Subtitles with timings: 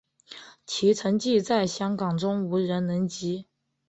[0.65, 3.45] 其成绩在香港中无人能及。